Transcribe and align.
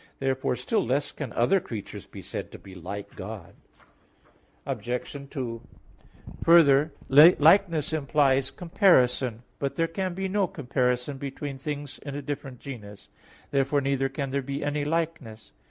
Therefore 0.17 0.55
still 0.55 0.83
less 0.83 1.11
can 1.11 1.31
other 1.33 1.59
creatures 1.59 2.07
be 2.07 2.23
said 2.23 2.49
to 2.53 2.57
be 2.57 2.73
like 2.73 3.15
God. 3.15 3.53
Obj. 4.65 5.15
2: 5.29 5.61
Further, 6.43 6.91
likeness 7.07 7.93
implies 7.93 8.49
comparison. 8.49 9.43
But 9.59 9.75
there 9.75 9.85
can 9.87 10.15
be 10.15 10.27
no 10.27 10.47
comparison 10.47 11.19
between 11.19 11.59
things 11.59 11.99
in 11.99 12.15
a 12.15 12.21
different 12.23 12.59
genus. 12.59 13.09
Therefore 13.51 13.79
neither 13.81 14.09
can 14.09 14.31
there 14.31 14.41
be 14.41 14.63
any 14.63 14.83
likeness. 14.83 15.51